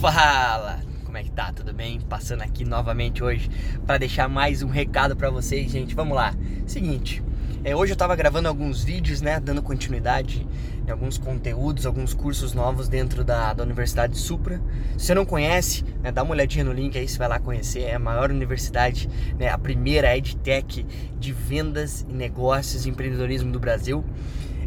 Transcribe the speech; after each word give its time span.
Fala! 0.00 0.78
Como 1.04 1.16
é 1.16 1.24
que 1.24 1.30
tá? 1.32 1.52
Tudo 1.52 1.72
bem? 1.72 2.00
Passando 2.00 2.42
aqui 2.42 2.64
novamente 2.64 3.24
hoje 3.24 3.50
para 3.84 3.98
deixar 3.98 4.28
mais 4.28 4.62
um 4.62 4.68
recado 4.68 5.16
para 5.16 5.28
vocês, 5.28 5.68
gente. 5.72 5.92
Vamos 5.92 6.14
lá. 6.14 6.32
Seguinte, 6.68 7.20
é, 7.64 7.74
hoje 7.74 7.92
eu 7.92 7.96
tava 7.96 8.14
gravando 8.14 8.48
alguns 8.48 8.84
vídeos, 8.84 9.20
né, 9.20 9.40
dando 9.40 9.62
continuidade 9.62 10.46
em 10.86 10.90
alguns 10.90 11.18
conteúdos, 11.18 11.84
alguns 11.86 12.14
cursos 12.14 12.54
novos 12.54 12.88
dentro 12.88 13.24
da, 13.24 13.52
da 13.52 13.62
Universidade 13.62 14.16
Supra. 14.16 14.60
Se 14.96 15.06
você 15.06 15.14
não 15.14 15.24
conhece, 15.24 15.84
né, 16.02 16.12
dá 16.12 16.22
uma 16.22 16.32
olhadinha 16.32 16.64
no 16.64 16.72
link 16.72 16.96
aí, 16.96 17.06
você 17.06 17.18
vai 17.18 17.28
lá 17.28 17.38
conhecer. 17.38 17.82
É 17.82 17.94
a 17.94 17.98
maior 17.98 18.30
universidade, 18.30 19.08
né, 19.38 19.48
a 19.48 19.58
primeira 19.58 20.16
EdTech 20.16 20.86
de 21.18 21.32
vendas 21.32 22.06
e 22.08 22.12
negócios 22.12 22.86
e 22.86 22.88
empreendedorismo 22.88 23.50
do 23.50 23.58
Brasil. 23.58 24.04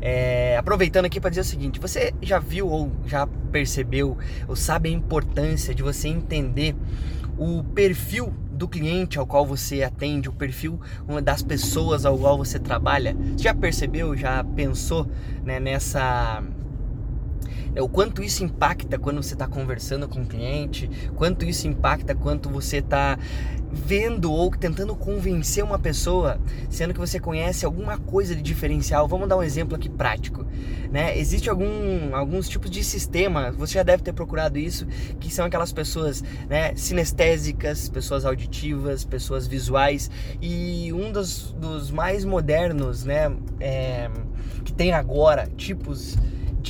É, 0.01 0.57
aproveitando 0.57 1.05
aqui 1.05 1.19
para 1.19 1.29
dizer 1.29 1.41
o 1.41 1.45
seguinte: 1.45 1.79
você 1.79 2.13
já 2.21 2.39
viu 2.39 2.67
ou 2.67 2.91
já 3.05 3.27
percebeu 3.51 4.17
ou 4.47 4.55
sabe 4.55 4.89
a 4.89 4.91
importância 4.91 5.75
de 5.75 5.83
você 5.83 6.07
entender 6.07 6.75
o 7.37 7.63
perfil 7.63 8.33
do 8.61 8.67
cliente 8.67 9.17
ao 9.17 9.25
qual 9.25 9.43
você 9.43 9.81
atende, 9.81 10.29
o 10.29 10.31
perfil 10.31 10.79
das 11.23 11.41
pessoas 11.41 12.05
ao 12.05 12.15
qual 12.15 12.37
você 12.37 12.59
trabalha? 12.59 13.15
Você 13.35 13.45
já 13.45 13.55
percebeu, 13.55 14.15
já 14.15 14.43
pensou 14.43 15.07
né, 15.43 15.59
nessa 15.59 16.43
é, 17.75 17.81
o 17.81 17.87
quanto 17.87 18.23
isso 18.23 18.43
impacta 18.43 18.97
quando 18.97 19.21
você 19.21 19.33
está 19.33 19.47
conversando 19.47 20.07
com 20.07 20.21
o 20.21 20.25
cliente, 20.25 20.89
quanto 21.15 21.45
isso 21.45 21.67
impacta 21.67 22.13
quando 22.13 22.49
você 22.49 22.77
está 22.77 23.17
vendo 23.71 24.31
ou 24.31 24.51
tentando 24.51 24.93
convencer 24.95 25.63
uma 25.63 25.79
pessoa, 25.79 26.39
sendo 26.69 26.93
que 26.93 26.99
você 26.99 27.19
conhece 27.19 27.65
alguma 27.65 27.97
coisa 27.97 28.35
de 28.35 28.41
diferencial. 28.41 29.07
Vamos 29.07 29.29
dar 29.29 29.37
um 29.37 29.43
exemplo 29.43 29.75
aqui 29.75 29.87
prático, 29.87 30.45
né? 30.91 31.17
Existe 31.17 31.49
algum, 31.49 32.13
alguns 32.13 32.49
tipos 32.49 32.69
de 32.69 32.83
sistema, 32.83 33.51
você 33.51 33.75
já 33.75 33.83
deve 33.83 34.03
ter 34.03 34.11
procurado 34.11 34.59
isso, 34.59 34.85
que 35.19 35.33
são 35.33 35.45
aquelas 35.45 35.71
pessoas, 35.71 36.21
né, 36.49 36.75
sinestésicas, 36.75 37.87
pessoas 37.87 38.25
auditivas, 38.25 39.05
pessoas 39.05 39.47
visuais 39.47 40.11
e 40.41 40.91
um 40.91 41.11
dos, 41.11 41.53
dos 41.53 41.91
mais 41.91 42.25
modernos, 42.25 43.05
né, 43.05 43.31
é, 43.59 44.09
que 44.65 44.73
tem 44.73 44.91
agora 44.91 45.47
tipos 45.55 46.17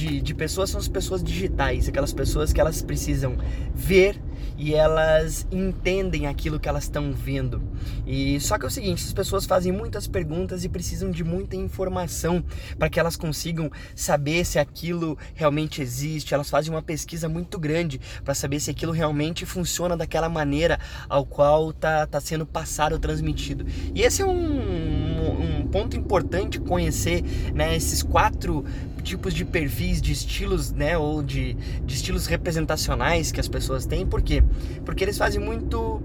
de, 0.02 0.19
de 0.19 0.33
pessoas 0.33 0.71
são 0.71 0.80
as 0.80 0.88
pessoas 0.88 1.23
digitais, 1.23 1.88
aquelas 1.88 2.11
pessoas 2.11 2.52
que 2.52 2.59
elas 2.59 2.81
precisam 2.81 3.38
ver 3.73 4.19
e 4.57 4.73
elas 4.73 5.47
entendem 5.52 6.27
aquilo 6.27 6.59
que 6.59 6.67
elas 6.69 6.83
estão 6.83 7.11
vendo. 7.11 7.61
E 8.05 8.39
só 8.39 8.57
que 8.57 8.66
é 8.66 8.67
o 8.67 8.72
seguinte, 8.72 9.03
as 9.03 9.13
pessoas 9.13 9.45
fazem 9.45 9.72
muitas 9.72 10.07
perguntas 10.07 10.63
e 10.63 10.69
precisam 10.69 11.09
de 11.09 11.23
muita 11.23 11.55
informação 11.55 12.44
para 12.77 12.89
que 12.89 12.99
elas 12.99 13.16
consigam 13.16 13.72
saber 13.95 14.45
se 14.45 14.59
aquilo 14.59 15.17
realmente 15.33 15.81
existe. 15.81 16.33
Elas 16.33 16.49
fazem 16.49 16.72
uma 16.72 16.81
pesquisa 16.81 17.27
muito 17.27 17.57
grande 17.59 17.99
para 18.23 18.33
saber 18.33 18.59
se 18.59 18.69
aquilo 18.69 18.91
realmente 18.91 19.45
funciona 19.45 19.97
daquela 19.97 20.29
maneira 20.29 20.79
ao 21.09 21.25
qual 21.25 21.73
tá, 21.73 22.05
tá 22.05 22.19
sendo 22.19 22.45
passado 22.45 22.99
transmitido. 22.99 23.66
E 23.95 24.02
esse 24.02 24.22
é 24.22 24.25
um, 24.25 24.91
um 25.32 25.68
ponto 25.68 25.96
importante 25.96 26.60
conhecer 26.60 27.24
né, 27.54 27.76
esses 27.76 28.04
quatro 28.04 28.66
tipos 29.04 29.34
de 29.34 29.44
perfis, 29.44 30.02
de 30.02 30.12
estilos, 30.12 30.72
né, 30.72 30.98
ou 30.98 31.24
de, 31.24 31.56
de 31.86 31.96
estilos 31.96 32.28
representacionais 32.28 33.32
que 33.32 33.40
as 33.40 33.48
pessoas 33.48 33.86
têm. 33.86 34.06
Por 34.06 34.22
quê? 34.22 34.44
Porque 34.86 35.04
eles 35.04 35.18
fazem 35.18 35.42
muito 35.42 36.02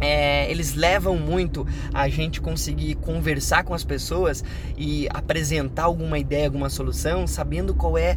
é, 0.00 0.50
eles 0.50 0.74
levam 0.74 1.16
muito 1.16 1.66
a 1.92 2.08
gente 2.08 2.40
conseguir 2.40 2.96
conversar 2.96 3.64
com 3.64 3.72
as 3.72 3.82
pessoas 3.82 4.44
e 4.76 5.08
apresentar 5.08 5.84
alguma 5.84 6.18
ideia, 6.18 6.46
alguma 6.46 6.68
solução, 6.68 7.26
sabendo 7.26 7.74
qual 7.74 7.96
é 7.96 8.16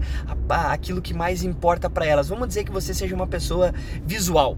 a, 0.49 0.73
aquilo 0.73 1.01
que 1.01 1.13
mais 1.13 1.43
importa 1.43 1.89
para 1.89 2.05
elas. 2.05 2.27
Vamos 2.27 2.49
dizer 2.49 2.63
que 2.63 2.71
você 2.71 2.93
seja 2.93 3.15
uma 3.15 3.27
pessoa 3.27 3.73
visual 4.05 4.57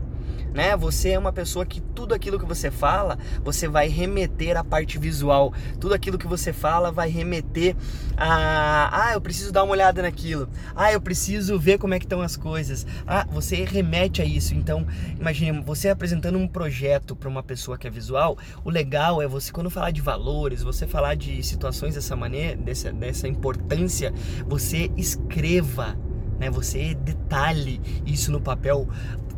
né? 0.53 0.75
Você 0.75 1.11
é 1.11 1.19
uma 1.19 1.31
pessoa 1.31 1.65
que 1.65 1.81
tudo 1.81 2.13
aquilo 2.13 2.39
que 2.39 2.45
você 2.45 2.69
fala, 2.69 3.17
você 3.43 3.67
vai 3.67 3.87
remeter 3.87 4.57
à 4.57 4.63
parte 4.63 4.97
visual. 4.97 5.53
Tudo 5.79 5.93
aquilo 5.93 6.17
que 6.17 6.27
você 6.27 6.53
fala 6.53 6.91
vai 6.91 7.09
remeter 7.09 7.75
a 8.17 8.89
ah, 8.91 9.13
eu 9.13 9.21
preciso 9.21 9.51
dar 9.51 9.63
uma 9.63 9.73
olhada 9.73 10.01
naquilo. 10.01 10.49
Ah, 10.75 10.91
eu 10.91 11.01
preciso 11.01 11.57
ver 11.59 11.77
como 11.77 11.93
é 11.93 11.99
que 11.99 12.05
estão 12.05 12.21
as 12.21 12.35
coisas. 12.35 12.85
Ah, 13.05 13.25
você 13.29 13.63
remete 13.63 14.21
a 14.21 14.25
isso. 14.25 14.53
Então, 14.53 14.85
imagine 15.19 15.61
você 15.61 15.89
apresentando 15.89 16.37
um 16.37 16.47
projeto 16.47 17.15
para 17.15 17.29
uma 17.29 17.43
pessoa 17.43 17.77
que 17.77 17.87
é 17.87 17.89
visual, 17.89 18.37
o 18.63 18.69
legal 18.69 19.21
é 19.21 19.27
você 19.27 19.51
quando 19.51 19.69
falar 19.69 19.91
de 19.91 20.01
valores, 20.01 20.61
você 20.61 20.85
falar 20.85 21.15
de 21.15 21.41
situações 21.43 21.95
dessa 21.95 22.15
maneira, 22.15 22.57
dessa, 22.57 22.91
dessa 22.91 23.27
importância, 23.27 24.13
você 24.47 24.91
escreva 24.97 25.97
né? 26.41 26.49
Você 26.49 26.95
detalhe 26.95 27.79
isso 28.03 28.31
no 28.31 28.41
papel 28.41 28.89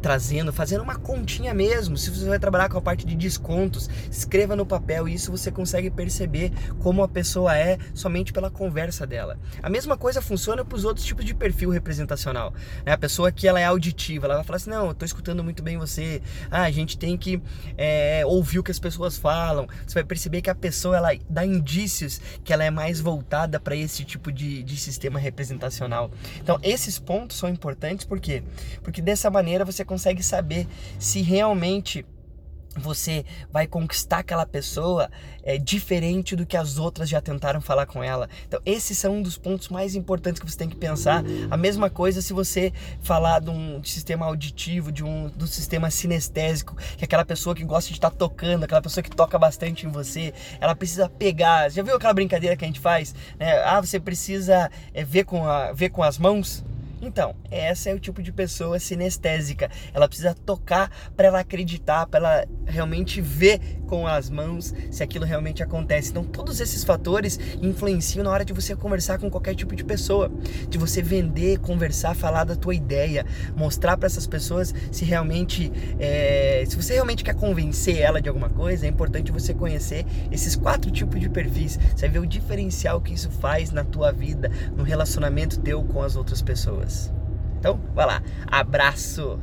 trazendo, 0.03 0.51
fazendo 0.51 0.81
uma 0.83 0.97
continha 0.97 1.53
mesmo. 1.53 1.97
Se 1.97 2.11
você 2.11 2.27
vai 2.27 2.37
trabalhar 2.37 2.67
com 2.67 2.77
a 2.77 2.81
parte 2.81 3.05
de 3.05 3.15
descontos, 3.15 3.89
escreva 4.11 4.53
no 4.53 4.65
papel. 4.65 5.07
Isso 5.07 5.31
você 5.31 5.49
consegue 5.49 5.89
perceber 5.89 6.51
como 6.79 7.01
a 7.01 7.07
pessoa 7.07 7.57
é 7.57 7.77
somente 7.93 8.33
pela 8.33 8.51
conversa 8.51 9.07
dela. 9.07 9.39
A 9.61 9.69
mesma 9.69 9.97
coisa 9.97 10.21
funciona 10.21 10.65
para 10.65 10.75
os 10.75 10.83
outros 10.83 11.05
tipos 11.05 11.23
de 11.23 11.33
perfil 11.33 11.69
representacional. 11.69 12.53
Né? 12.85 12.91
A 12.91 12.97
pessoa 12.97 13.31
que 13.31 13.47
ela 13.47 13.61
é 13.61 13.63
auditiva, 13.63 14.27
ela 14.27 14.35
vai 14.35 14.43
falar 14.43 14.57
assim: 14.57 14.69
não, 14.69 14.87
eu 14.87 14.91
estou 14.91 15.05
escutando 15.05 15.41
muito 15.41 15.63
bem 15.63 15.77
você. 15.77 16.21
Ah, 16.51 16.63
a 16.63 16.71
gente 16.71 16.97
tem 16.97 17.17
que 17.17 17.41
é, 17.77 18.25
ouvir 18.25 18.59
o 18.59 18.63
que 18.63 18.71
as 18.71 18.79
pessoas 18.79 19.17
falam. 19.17 19.67
Você 19.87 19.93
vai 19.93 20.03
perceber 20.03 20.41
que 20.41 20.49
a 20.49 20.55
pessoa 20.55 20.97
ela 20.97 21.09
dá 21.29 21.45
indícios 21.45 22.19
que 22.43 22.51
ela 22.51 22.65
é 22.65 22.69
mais 22.69 22.99
voltada 22.99 23.57
para 23.57 23.73
esse 23.73 24.03
tipo 24.03 24.33
de, 24.33 24.63
de 24.63 24.75
sistema 24.75 25.17
representacional. 25.17 26.11
Então, 26.41 26.59
esses 26.61 26.99
pontos 26.99 27.37
são 27.37 27.47
importantes 27.47 28.05
por 28.05 28.19
quê? 28.19 28.43
Porque 28.83 29.01
dessa 29.01 29.31
maneira 29.31 29.63
você 29.63 29.85
consegue 29.93 30.23
saber 30.23 30.67
se 30.97 31.21
realmente 31.21 32.03
você 32.75 33.23
vai 33.51 33.67
conquistar 33.67 34.17
aquela 34.17 34.47
pessoa 34.47 35.07
é, 35.43 35.59
diferente 35.59 36.35
do 36.35 36.43
que 36.43 36.57
as 36.57 36.79
outras 36.79 37.07
já 37.07 37.21
tentaram 37.21 37.61
falar 37.61 37.85
com 37.85 38.03
ela. 38.03 38.27
Então, 38.47 38.59
esses 38.65 38.97
são 38.97 39.17
um 39.17 39.21
dos 39.21 39.37
pontos 39.37 39.69
mais 39.69 39.93
importantes 39.93 40.41
que 40.41 40.49
você 40.49 40.57
tem 40.57 40.67
que 40.67 40.75
pensar. 40.75 41.23
A 41.51 41.55
mesma 41.55 41.87
coisa 41.91 42.19
se 42.19 42.33
você 42.33 42.73
falar 43.03 43.41
de 43.41 43.51
um 43.51 43.83
sistema 43.83 44.25
auditivo, 44.25 44.91
de 44.91 45.03
um 45.03 45.29
do 45.29 45.45
sistema 45.45 45.91
sinestésico, 45.91 46.75
que 46.97 47.03
é 47.03 47.05
aquela 47.05 47.23
pessoa 47.23 47.53
que 47.53 47.63
gosta 47.63 47.89
de 47.89 47.97
estar 47.97 48.09
tocando, 48.09 48.63
aquela 48.63 48.81
pessoa 48.81 49.03
que 49.03 49.11
toca 49.11 49.37
bastante 49.37 49.85
em 49.85 49.89
você, 49.91 50.33
ela 50.59 50.75
precisa 50.75 51.07
pegar. 51.07 51.69
Já 51.69 51.83
viu 51.83 51.95
aquela 51.95 52.13
brincadeira 52.13 52.57
que 52.57 52.65
a 52.65 52.67
gente 52.67 52.79
faz? 52.79 53.13
É, 53.37 53.63
ah, 53.63 53.79
você 53.79 53.99
precisa 53.99 54.71
é, 54.95 55.03
ver, 55.03 55.25
com 55.25 55.45
a, 55.45 55.71
ver 55.73 55.89
com 55.89 56.01
as 56.01 56.17
mãos? 56.17 56.65
Então, 57.05 57.35
essa 57.51 57.89
é 57.89 57.93
o 57.93 57.99
tipo 57.99 58.23
de 58.23 58.31
pessoa 58.31 58.79
sinestésica. 58.79 59.69
Ela 59.93 60.07
precisa 60.07 60.33
tocar 60.33 60.89
para 61.17 61.27
ela 61.27 61.39
acreditar, 61.41 62.07
para 62.07 62.19
ela 62.19 62.47
realmente 62.65 63.19
ver 63.19 63.59
com 63.87 64.07
as 64.07 64.29
mãos 64.29 64.73
se 64.89 65.03
aquilo 65.03 65.25
realmente 65.25 65.61
acontece. 65.61 66.11
Então, 66.11 66.23
todos 66.23 66.61
esses 66.61 66.85
fatores 66.85 67.37
influenciam 67.61 68.23
na 68.23 68.31
hora 68.31 68.45
de 68.45 68.53
você 68.53 68.73
conversar 68.73 69.19
com 69.19 69.29
qualquer 69.29 69.53
tipo 69.53 69.75
de 69.75 69.83
pessoa, 69.83 70.31
de 70.69 70.77
você 70.77 71.01
vender, 71.01 71.59
conversar, 71.59 72.15
falar 72.15 72.45
da 72.45 72.55
tua 72.55 72.73
ideia, 72.73 73.25
mostrar 73.53 73.97
para 73.97 74.07
essas 74.07 74.25
pessoas 74.25 74.73
se 74.89 75.03
realmente, 75.03 75.73
é, 75.99 76.63
se 76.65 76.77
você 76.77 76.93
realmente 76.93 77.21
quer 77.21 77.35
convencer 77.35 77.97
ela 77.97 78.21
de 78.21 78.29
alguma 78.29 78.49
coisa, 78.49 78.85
é 78.85 78.89
importante 78.89 79.29
você 79.29 79.53
conhecer 79.53 80.05
esses 80.31 80.55
quatro 80.55 80.89
tipos 80.89 81.19
de 81.19 81.29
perfis. 81.29 81.77
Você 81.93 82.07
vai 82.07 82.09
ver 82.11 82.19
o 82.19 82.25
diferencial 82.25 83.01
que 83.01 83.13
isso 83.13 83.29
faz 83.29 83.71
na 83.71 83.83
tua 83.83 84.13
vida, 84.13 84.49
no 84.73 84.83
relacionamento 84.83 85.59
teu 85.59 85.83
com 85.83 86.01
as 86.01 86.15
outras 86.15 86.41
pessoas. 86.41 86.92
Então, 87.59 87.79
vai 87.93 88.05
lá. 88.05 88.21
Abraço! 88.47 89.39